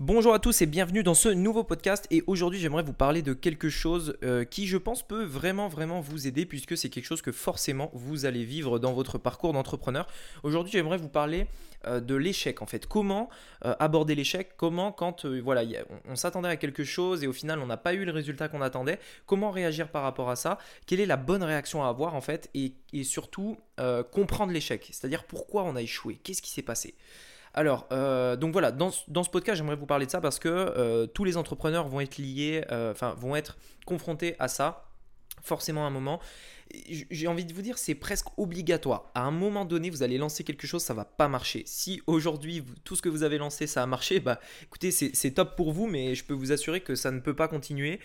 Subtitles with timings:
[0.00, 2.06] Bonjour à tous et bienvenue dans ce nouveau podcast.
[2.10, 6.00] Et aujourd'hui j'aimerais vous parler de quelque chose euh, qui je pense peut vraiment vraiment
[6.00, 10.06] vous aider puisque c'est quelque chose que forcément vous allez vivre dans votre parcours d'entrepreneur.
[10.42, 11.48] Aujourd'hui j'aimerais vous parler
[11.86, 12.86] euh, de l'échec en fait.
[12.86, 13.28] Comment
[13.66, 14.52] euh, aborder l'échec?
[14.56, 15.64] Comment quand voilà
[16.08, 18.62] on, s'attendait à quelque chose et au final on n'a pas eu le résultat qu'on
[18.62, 18.98] attendait.
[19.26, 20.56] Comment réagir par rapport à ça?
[20.86, 22.48] Quelle est la bonne réaction à avoir en fait?
[22.54, 23.58] Et, et surtout
[24.12, 24.88] comprendre l'échec.
[24.90, 26.18] C'est-à-dire pourquoi on a échoué?
[26.22, 26.94] Qu'est-ce qui s'est passé?
[27.52, 31.06] Alors, euh, donc voilà, dans, ce podcast, j'aimerais vous parler de ça parce que euh,
[31.06, 34.84] tous les entrepreneurs vont être liés, euh, enfin, vont être confrontés à ça,
[35.42, 36.20] forcément à un moment.
[37.10, 39.10] J'ai envie de vous dire, c'est presque obligatoire.
[39.16, 41.64] À un moment donné, vous allez lancer quelque chose, ça va pas marcher.
[41.66, 45.56] Si aujourd'hui, tout ce que vous avez lancé, ça a marché, bah écoutez, c'est top
[45.56, 47.98] pour vous, mais je peux vous assurer que ça ne peut pas continuer.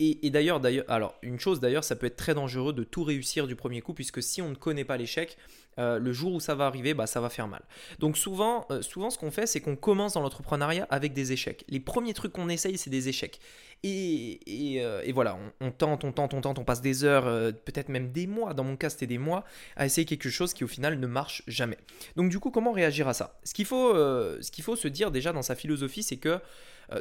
[0.00, 3.46] Et, d'ailleurs, d'ailleurs, alors une chose d'ailleurs, ça peut être très dangereux de tout réussir
[3.46, 5.36] du premier coup, puisque si on ne connaît pas l'échec,
[5.78, 7.62] euh, le jour où ça va arriver, bah, ça va faire mal.
[7.98, 11.64] Donc souvent, euh, souvent ce qu'on fait, c'est qu'on commence dans l'entrepreneuriat avec des échecs.
[11.68, 13.40] Les premiers trucs qu'on essaye, c'est des échecs.
[13.82, 17.24] Et, et, euh, voilà, on, tente, on tente, on tente, on passe des heures,
[17.64, 19.44] peut-être même des mois, dans mon cas c'était des mois,
[19.76, 21.78] à essayer quelque chose qui au final ne marche jamais.
[22.16, 23.38] Donc du coup, comment réagir à ça?
[23.44, 26.40] Ce qu'il faut, ce qu'il faut se dire déjà dans sa philosophie, c'est que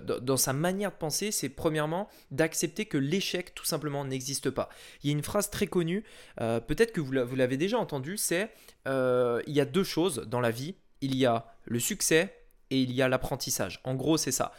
[0.02, 4.70] dans, sa manière de penser, c'est premièrement d'accepter que l'échec tout simplement n'existe pas.
[5.04, 6.04] Il y a une phrase très connue,
[6.38, 8.50] peut-être que vous l'avez déjà entendue, c'est
[8.88, 12.36] euh, il y a deux choses dans la vie, il y a le succès
[12.70, 13.82] et il y a l'apprentissage.
[13.84, 14.52] En gros, c'est ça.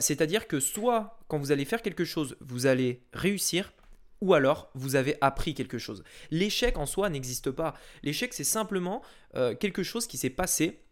[0.00, 3.72] C'est-à-dire que soit quand vous allez faire quelque chose, vous allez réussir,
[4.20, 6.04] ou alors vous avez appris quelque chose.
[6.30, 7.74] L'échec en soi n'existe pas.
[8.02, 9.02] L'échec, c'est simplement
[9.32, 10.82] quelque chose qui s'est passé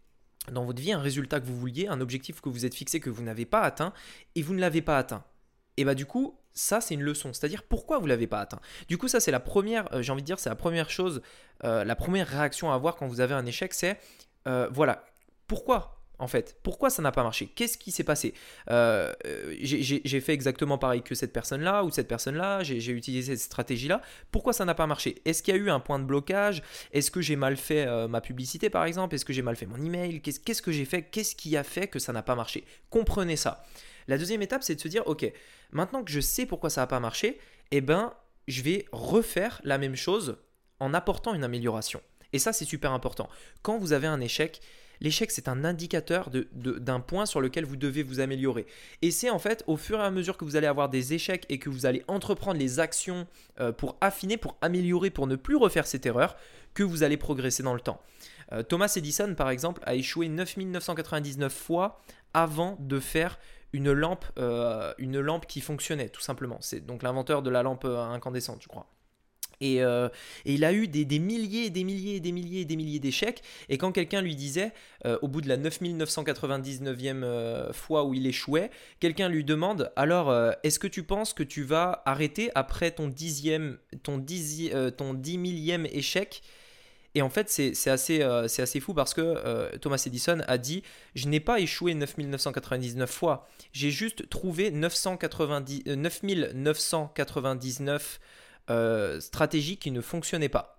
[0.53, 3.11] dans votre vie un résultat que vous vouliez, un objectif que vous êtes fixé que
[3.11, 3.93] vous n'avez pas atteint
[4.35, 5.25] et vous ne l'avez pas atteint.
[5.77, 8.61] Et bah du coup, ça c'est une leçon, c'est-à-dire pourquoi vous l'avez pas atteint?
[8.89, 11.20] Du coup, ça c'est la première, euh, j'ai envie de dire, c'est la première chose,
[11.64, 13.98] euh, la première réaction à avoir quand vous avez un échec, c'est
[14.46, 15.05] euh, voilà,
[15.48, 16.57] pourquoi en fait?
[16.63, 17.48] Pourquoi ça n'a pas marché?
[17.48, 18.34] Qu'est-ce qui s'est passé?
[18.68, 24.01] J'ai fait exactement pareil que cette personne-là ou cette personne-là, j'ai utilisé cette stratégie-là.
[24.30, 25.20] Pourquoi ça n'a pas marché?
[25.24, 26.63] Est-ce qu'il y a eu un point de blocage?
[26.92, 29.17] Est-ce que j'ai mal fait ma publicité par exemple?
[29.17, 30.20] Est-ce que j'ai mal fait mon email?
[30.20, 31.02] Qu'est-ce que j'ai fait?
[31.02, 32.64] Qu'est-ce qui a fait que ça n'a pas marché?
[32.90, 33.64] Comprenez ça.
[34.09, 35.31] La deuxième étape, c'est de se dire, ok,
[35.73, 37.39] maintenant que je sais pourquoi ça n'a pas marché,
[37.70, 38.13] eh ben,
[38.48, 40.37] je vais refaire la même chose
[40.81, 42.01] en apportant une amélioration.
[42.33, 43.29] Et ça, c'est super important.
[43.63, 44.61] Quand vous avez un échec,
[45.01, 48.67] L'échec, c'est un indicateur d'un point sur lequel vous devez vous améliorer.
[49.03, 51.45] Et c'est en fait au fur et à mesure que vous allez avoir des échecs
[51.48, 53.27] et que vous allez entreprendre les actions
[53.61, 56.37] euh, pour affiner, pour améliorer, pour ne plus refaire cette erreur,
[56.75, 58.01] que vous allez progresser dans le temps.
[58.53, 62.01] Euh, Thomas Edison, par exemple, a échoué 9999 fois
[62.33, 63.39] avant de faire
[63.74, 66.58] une lampe, euh, une lampe qui fonctionnait, tout simplement.
[66.61, 68.86] C'est donc l'inventeur de la lampe incandescente, je crois.
[69.62, 70.08] Euh,
[70.45, 72.98] et, il a eu des, milliers et des milliers et des milliers et des milliers
[72.98, 73.42] d'échecs.
[73.68, 74.73] Et quand quelqu'un lui disait,
[75.07, 78.70] euh, au bout de la 9999e euh, fois où il échouait,
[79.01, 83.79] quelqu'un lui demande Alors, est-ce que tu penses que tu vas arrêter après ton dixième,
[84.02, 86.42] ton, dix, ton dix millième échec?
[87.14, 90.83] Et en fait, c'est assez, fou parce que Thomas Edison a dit
[91.14, 98.20] Je n'ai pas échoué 9999 fois, j'ai juste trouvé 990, 9999
[98.70, 100.73] euh, stratégie qui ne fonctionnait pas.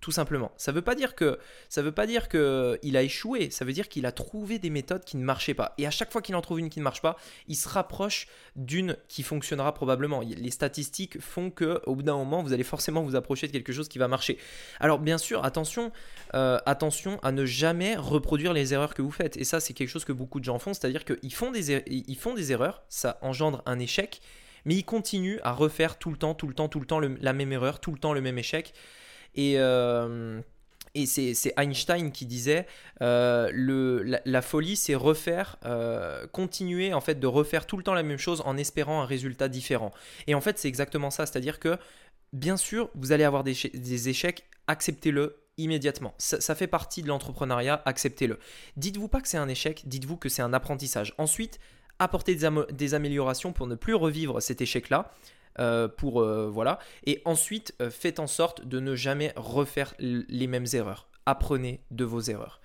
[0.00, 0.50] Tout simplement.
[0.56, 1.38] Ça veut pas dire que
[1.68, 3.50] ça veut pas dire que il a échoué.
[3.50, 5.74] Ça veut dire qu'il a trouvé des méthodes qui ne marchaient pas.
[5.76, 7.16] Et à chaque fois qu'il en trouve une qui ne marche pas,
[7.48, 10.20] il se rapproche d'une qui fonctionnera probablement.
[10.20, 13.74] Les statistiques font que au bout d'un moment, vous allez forcément vous approcher de quelque
[13.74, 14.38] chose qui va marcher.
[14.78, 15.92] Alors bien sûr, attention,
[16.32, 19.36] euh, attention à ne jamais reproduire les erreurs que vous faites.
[19.36, 21.84] Et ça, c'est quelque chose que beaucoup de gens font, c'est-à-dire qu'ils font des er-,
[21.86, 24.22] ils font des erreurs, ça engendre un échec
[24.64, 27.32] mais il continue à refaire tout le temps, tout le temps, tout le temps la
[27.32, 28.74] même erreur, tout le temps le même échec.
[29.34, 30.40] Et, euh,
[31.06, 32.66] c'est Einstein qui disait
[33.00, 38.02] euh, la, folie, c'est refaire, euh, continuer en fait de refaire tout le temps la
[38.02, 39.92] même chose en espérant un résultat différent.
[40.26, 41.78] Et en fait, c'est exactement ça, c'est-à-dire que
[42.32, 46.14] bien sûr, vous allez avoir des, des échecs, acceptez-le immédiatement.
[46.18, 48.38] Ça, fait partie de l'entrepreneuriat, acceptez-le.
[48.76, 51.14] Dites-vous pas que c'est un échec, dites-vous que c'est un apprentissage.
[51.18, 51.60] Ensuite,
[51.98, 55.12] apporter des, améliorations pour ne plus revivre cet échec-là.
[55.58, 56.78] Euh, pour euh, voilà.
[57.06, 61.08] Et ensuite euh, faites en sorte de ne jamais refaire les mêmes erreurs.
[61.26, 62.60] Apprenez de vos erreurs.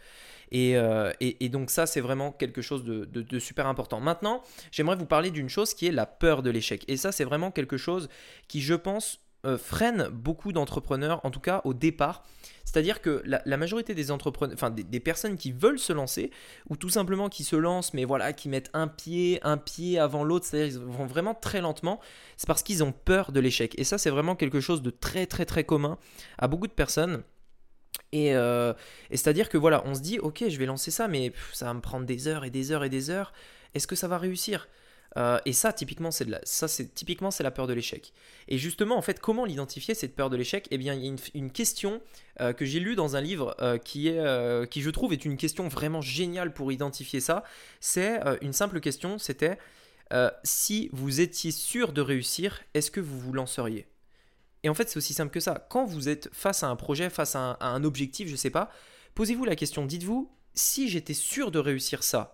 [0.52, 4.00] Et, donc ça c'est vraiment quelque chose de, super important.
[4.00, 6.86] Maintenant j'aimerais vous parler d'une chose qui est la peur de l'échec.
[6.88, 8.08] Et ça c'est vraiment quelque chose
[8.48, 9.20] qui je pense
[9.57, 12.24] freine beaucoup d'entrepreneurs, en tout cas au départ.
[12.65, 16.31] C'est-à-dire que la, majorité des entrepreneurs, enfin des, personnes qui veulent se lancer,
[16.69, 20.24] ou tout simplement qui se lancent, mais voilà, qui mettent un pied, un pied avant
[20.24, 22.01] l'autre, c'est-à-dire qu'ils vont vraiment très lentement,
[22.36, 23.80] c'est parce qu'ils ont peur de l'échec.
[23.80, 25.97] Et ça, c'est vraiment quelque chose de très très très commun
[26.38, 27.24] à beaucoup de personnes.
[28.12, 28.74] Et, euh,
[29.09, 31.81] c'est-à-dire que voilà, on se dit, ok, je vais lancer ça, mais ça va me
[31.81, 33.31] prendre des heures et des heures et des heures.
[33.74, 34.68] Est-ce que ça va réussir?
[35.18, 38.14] Euh, et ça, typiquement, c'est la, ça, c'est typiquement c'est la peur de l'échec.
[38.48, 40.68] Et justement, en fait, comment l'identifier cette peur de l'échec?
[40.72, 42.02] Eh bien, il y a une, question
[42.42, 45.38] euh, que j'ai lue dans un livre euh, qui est, qui je trouve est une
[45.38, 47.44] question vraiment géniale pour identifier ça.
[47.80, 49.18] C'est une simple question.
[49.18, 49.58] C'était
[50.44, 53.88] si vous étiez sûr de réussir, est-ce que vous vous lanceriez?
[54.64, 55.68] Et en fait, c'est aussi simple que ça.
[55.70, 58.50] Quand vous êtes face à un projet, face à un, à un objectif, je sais
[58.50, 58.72] pas,
[59.14, 59.86] posez-vous la question.
[59.86, 62.34] Dites-vous si j'étais sûr de réussir ça,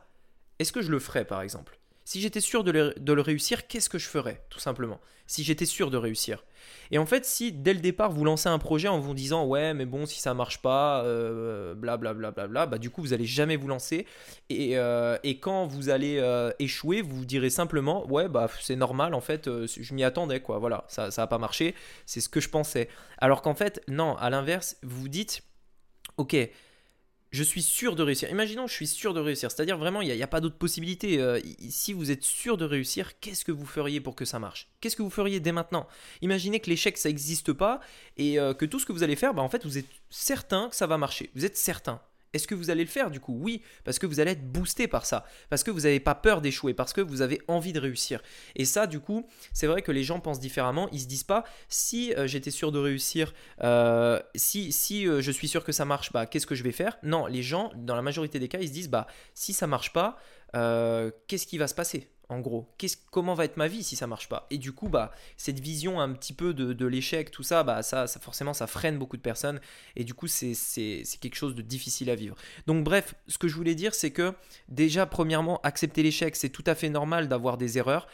[0.60, 1.81] est-ce que je le ferais, par exemple?
[2.12, 5.00] Si j'étais sûr de le, réussir, qu'est-ce que je ferais, tout simplement?
[5.28, 6.44] Si j'étais sûr de réussir.
[6.92, 9.74] Et en fait, si dès le départ vous lancez un projet en vous disant ouais,
[9.74, 11.74] mais bon, si ça marche pas, blablabla, euh,
[12.14, 14.06] bla, bla, bla, bah du coup vous allez jamais vous lancer.
[14.50, 19.14] Et, euh, quand vous allez euh, échouer, vous vous direz simplement ouais, bah c'est normal,
[19.14, 20.60] en fait, je m'y attendais, quoi.
[20.60, 21.76] Voilà, ça, ça a pas marché,
[22.06, 22.90] c'est ce que je pensais.
[23.20, 25.44] Alors qu'en fait, non, à l'inverse, vous vous dites
[26.18, 26.36] ok
[27.32, 28.30] je suis sûr de réussir.
[28.30, 29.50] Imaginons, je suis sûr de réussir.
[29.50, 31.20] C'est-à-dire vraiment, il n'y a, pas d'autre possibilité.
[31.20, 31.40] Euh,
[31.70, 34.68] si vous êtes sûr de réussir, qu'est-ce que vous feriez pour que ça marche?
[34.82, 35.88] Qu'est-ce que vous feriez dès maintenant?
[36.22, 37.80] Imaginez que l'échec, ça n'existe pas
[38.18, 40.70] et euh, que tout ce que vous allez faire, bah, en fait, vous êtes certain
[40.70, 41.30] que ça va marcher.
[41.34, 42.02] Vous êtes certain.
[42.34, 43.38] Est-ce que vous allez le faire du coup?
[43.38, 46.42] Oui, parce que vous allez être boosté par ça, parce que vous n'avez pas peur
[46.42, 48.22] d'échouer, parce que vous avez envie de réussir.
[48.56, 50.88] Et ça, du coup, c'est vrai que les gens pensent différemment.
[50.92, 53.34] Ils se disent pas si euh, j'étais sûr de réussir,
[53.64, 56.72] euh, si, si euh, je suis sûr que ça marche, bah qu'est-ce que je vais
[56.72, 56.98] faire?
[57.04, 59.92] Non, les gens, dans la majorité des cas, ils se disent bah si ça marche
[59.92, 60.18] pas,
[61.28, 62.11] qu'est-ce qui va se passer?
[62.32, 62.68] En gros
[63.12, 64.48] Comment va être ma vie si ça marche pas?
[64.50, 68.08] Et du coup, bah, cette vision un petit peu de, l'échec, tout ça, bah, ça,
[68.08, 69.60] ça, forcément, ça freine beaucoup de personnes.
[69.96, 70.54] Et du coup, c'est
[71.20, 72.36] quelque chose de difficile à vivre.
[72.68, 74.34] Donc, bref, ce que je voulais dire, c'est que
[74.70, 78.08] déjà, premièrement, accepter l'échec, c'est tout à fait normal d'avoir des erreurs.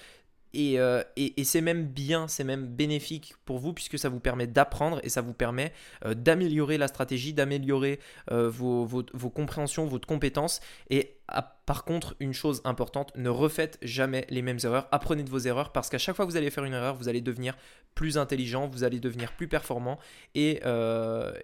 [0.55, 4.99] Euh, et, c'est même bien, c'est même bénéfique pour vous puisque ça vous permet d'apprendre
[5.03, 5.71] et ça vous permet
[6.05, 7.99] euh, d'améliorer la stratégie, d'améliorer
[8.31, 10.61] euh, vos, vos, compréhensions, votre compétence.
[10.89, 11.16] Et
[11.65, 14.87] par contre, une chose importante, ne refaites jamais les mêmes erreurs.
[14.91, 17.09] Apprenez de vos erreurs parce qu'à chaque fois que vous allez faire une erreur, vous
[17.09, 17.57] allez devenir
[17.95, 19.99] plus intelligent, vous allez devenir plus performant.
[20.35, 20.61] Et,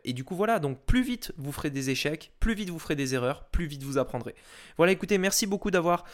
[0.05, 2.95] et du coup, voilà, donc plus vite vous ferez des échecs, plus vite vous ferez
[2.95, 4.35] des erreurs, plus vite vous apprendrez.
[4.77, 6.05] Voilà, écoutez, merci beaucoup d'avoir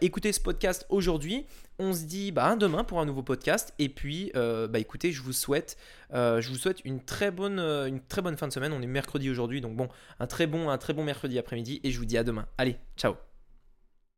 [0.00, 1.46] écouté ce podcast aujourd'hui.
[1.78, 3.74] On se dit bah, demain pour un nouveau podcast.
[3.78, 5.76] Et puis, euh, bah, écoutez, je vous souhaite,
[6.12, 8.72] euh, je vous souhaite une très, bonne, euh, une très bonne fin de semaine.
[8.72, 9.88] On est mercredi aujourd'hui, donc bon,
[10.20, 11.80] un très bon, un très bon mercredi après-midi.
[11.82, 12.46] Et je vous dis à demain.
[12.58, 13.16] Allez, ciao